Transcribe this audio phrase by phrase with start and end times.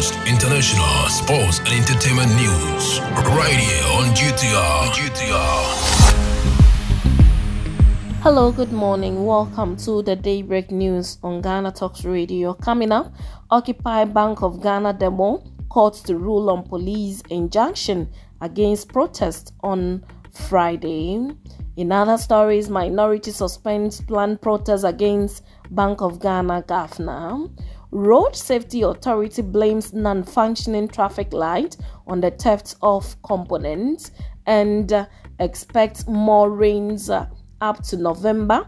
[0.00, 3.00] most international sports and entertainment news
[3.36, 4.88] right here on GTR.
[4.96, 5.64] GTR.
[8.22, 9.26] Hello, good morning.
[9.26, 12.54] Welcome to the Daybreak News on Ghana Talks Radio.
[12.54, 13.12] Coming up,
[13.50, 18.08] Occupy Bank of Ghana demo courts to rule on police injunction
[18.40, 21.28] against protest on Friday.
[21.76, 27.48] In other stories, minority suspends planned protest against Bank of Ghana governor.
[27.92, 34.12] Road Safety Authority blames non-functioning traffic light on the theft of components
[34.46, 35.06] and uh,
[35.40, 37.26] expects more rains uh,
[37.60, 38.66] up to November.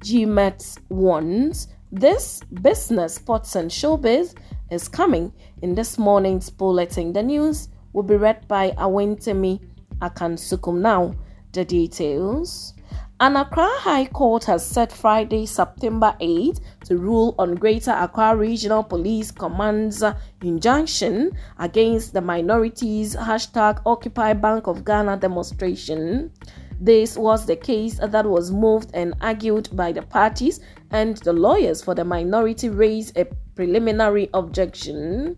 [0.00, 4.34] GMET warns this business, sports and showbiz
[4.70, 7.12] is coming in this morning's bulletin.
[7.12, 9.60] The news will be read by Awentemi
[10.00, 10.80] Akansukum.
[10.80, 11.14] Now,
[11.52, 12.74] the details.
[13.22, 18.82] An Accra High Court has set Friday, September 8 to rule on Greater Accra Regional
[18.82, 20.02] Police Command's
[20.42, 26.32] injunction against the minorities hashtag Occupy Bank of Ghana demonstration.
[26.80, 30.58] This was the case that was moved and argued by the parties,
[30.90, 35.36] and the lawyers for the minority raised a preliminary objection.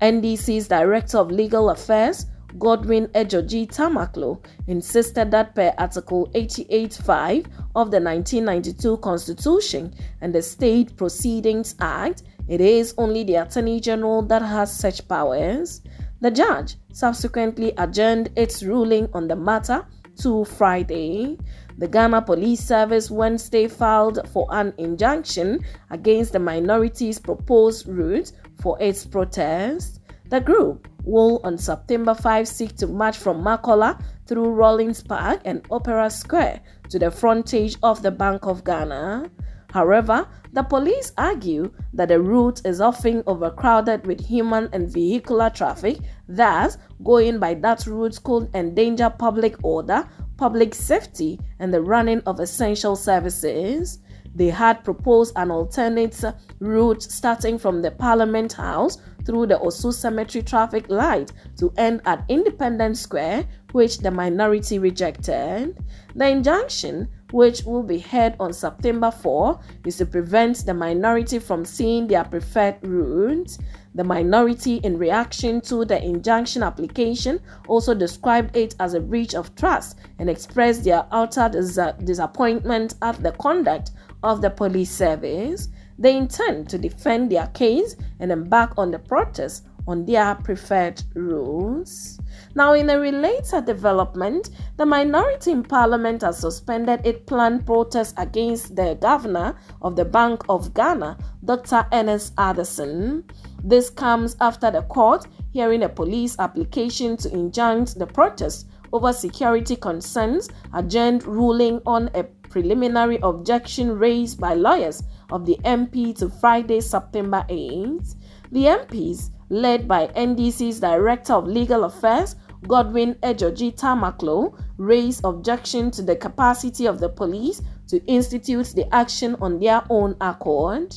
[0.00, 2.26] NDC's Director of Legal Affairs,
[2.58, 10.96] Godwin Edudzi Tameklo insisted that per Article 88.5 of the 1992 Constitution and the State
[10.96, 15.82] Proceedings Act, it is only the Attorney General that has such powers.
[16.20, 19.86] The judge subsequently adjourned its ruling on the matter
[20.22, 21.38] to Friday.
[21.78, 28.76] The Ghana Police Service Wednesday filed for an injunction against the minority's proposed route for
[28.82, 29.99] its protest.
[30.30, 35.66] The group will on September 5 seek to march from Makola through Rawlings Park and
[35.72, 39.28] Opera Square to the frontage of the Bank of Ghana.
[39.72, 45.98] However, the police argue that the route is often overcrowded with human and vehicular traffic,
[46.28, 52.38] thus, going by that route could endanger public order, public safety, and the running of
[52.38, 53.98] essential services.
[54.34, 56.22] They had proposed an alternate
[56.60, 62.24] route starting from the Parliament House through the Osu Cemetery traffic light to end at
[62.28, 65.76] Independence Square, which the minority rejected.
[66.14, 71.64] The injunction, which will be heard on September 4, is to prevent the minority from
[71.64, 73.56] seeing their preferred route.
[73.94, 79.54] The minority, in reaction to the injunction application, also described it as a breach of
[79.56, 83.90] trust and expressed their utter dis- disappointment at the conduct
[84.22, 85.68] of the police service.
[85.98, 92.20] They intend to defend their case and embark on the protest on their preferred rules.
[92.54, 98.76] Now, in a related development, the minority in parliament has suspended its planned protest against
[98.76, 101.86] the governor of the Bank of Ghana, Dr.
[101.92, 103.24] Ernest Addison.
[103.62, 109.76] This comes after the court hearing a police application to injunct the protest over security
[109.76, 116.80] concerns, adjourned ruling on a preliminary objection raised by lawyers of the MP to Friday,
[116.80, 118.16] September 8th.
[118.50, 126.02] The MPs, led by NDC's Director of Legal Affairs, Godwin Edudzi Tameklo, raised objection to
[126.02, 130.94] the capacity of the police to institute the action on their own accord.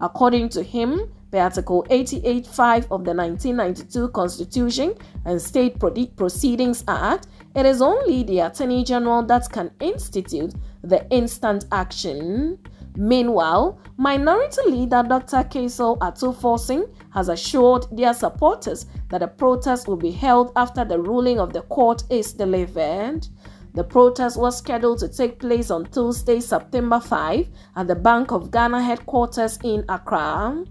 [0.00, 5.78] According to him, Article 88.5 of the 1992 Constitution and State
[6.16, 12.58] Proceedings Act, it is only the Attorney General that can institute the instant action.
[12.96, 15.44] Meanwhile, Minority Leader Dr.
[15.44, 20.98] Cassiel Ato Forson has assured their supporters that a protest will be held after the
[20.98, 23.26] ruling of the court is delivered.
[23.74, 28.50] The protest was scheduled to take place on Tuesday, September 5, at the Bank of
[28.50, 30.64] Ghana headquarters in Accra.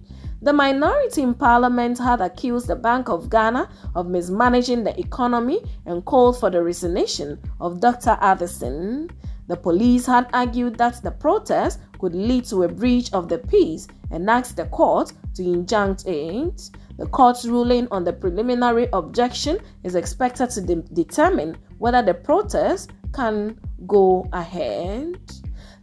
[0.45, 6.06] The minority in parliament had accused the Bank of Ghana of mismanaging the economy and
[6.06, 8.16] called for the resignation of Dr.
[8.22, 9.09] Addison.
[9.47, 13.88] The police had argued that the protest could lead to a breach of the peace
[14.11, 16.69] and asked the court to injunct it.
[17.00, 22.91] The court's ruling on the preliminary objection is expected to de- determine whether the protest
[23.14, 25.17] can go ahead.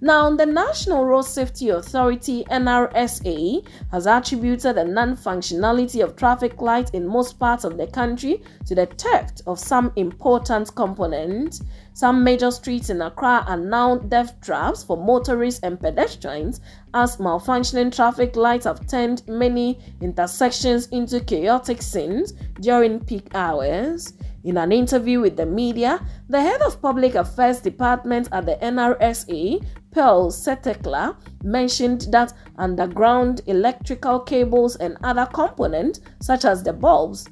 [0.04, 6.90] Now, the National Road Safety Authority NRSA has attributed the non functionality of traffic lights
[6.90, 11.62] in most parts of the country to the theft of some important components.
[11.92, 16.60] Some major streets in Accra are now death traps for motorists and pedestrians
[16.94, 24.14] as malfunctioning traffic lights have turned many intersections into chaotic scenes during peak hours.
[24.44, 29.64] In an interview with the media, the head of public affairs department at the NRSA
[29.92, 37.28] Pearl Setekla mentioned that underground electrical cables and other components, such as the bulbs,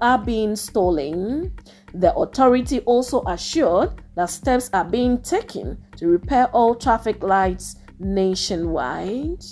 [0.00, 1.52] are being stolen.
[1.92, 9.44] The authority also assured that steps are being taken to repair all traffic lights nationwide.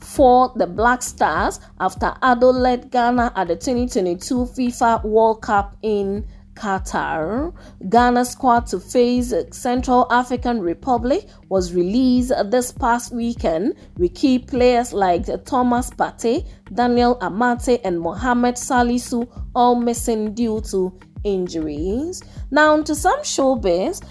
[0.00, 6.24] for the Black Stars after Addo led Ghana at the 2022 FIFA World Cup in
[6.58, 7.54] Qatar.
[7.88, 14.92] Ghana squad to face Central African Republic was released this past weekend with key players
[14.92, 22.22] like Thomas Partey, Daniel Amartey, and Mohamed Salisu all missing due to injuries.
[22.50, 24.02] Now, to some showbiz,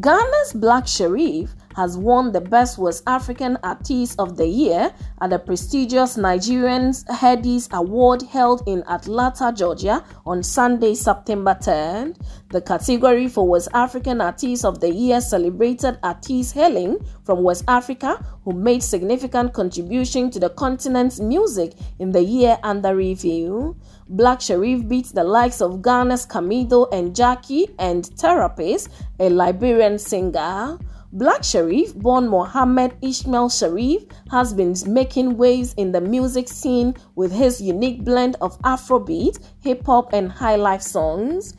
[0.00, 5.38] Ghana's Black Sherif has won the Best West African Artist of the Year at the
[5.38, 12.16] prestigious Nigerian Headies Award held in Atlanta, Georgia on Sunday, September 10th.
[12.50, 18.22] The category for West African Artist of the Year celebrated artists hailing from West Africa
[18.44, 23.76] who made significant contribution to the continent's music in the year under review.
[24.08, 28.88] Black Sherif beats the likes of Ghana's Camidoh and Jackie and Therapist,
[29.18, 30.78] a Liberian singer.
[31.14, 37.30] Black Sherif, born Mohammed Ishmael Sharif, has been making waves in the music scene with
[37.30, 41.52] his unique blend of Afrobeat, hip hop, and high life songs.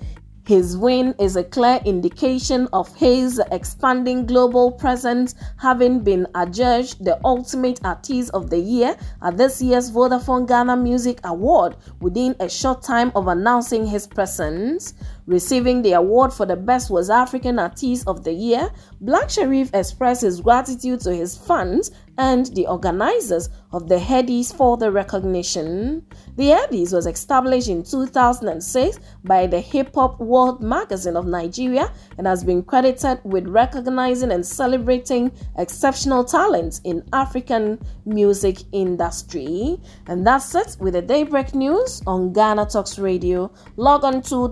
[0.45, 7.17] His win is a clear indication of his expanding global presence, having been adjudged the
[7.23, 12.81] Ultimate Artist of the Year at this year's Vodafone Ghana Music Award within a short
[12.81, 14.95] time of announcing his presence.
[15.25, 20.21] Receiving the award for the Best Was African Artist of the Year, Black Sherif expressed
[20.21, 26.05] his gratitude to his fans and the organizers of the Headies for the recognition.
[26.35, 32.27] The Headies was established in 2006 by the Hip Hop World magazine of Nigeria and
[32.27, 39.79] has been credited with recognizing and celebrating exceptional talents in African music industry.
[40.07, 43.51] And that's it with the Daybreak News on Ghana Talks Radio.
[43.75, 44.47] Log on to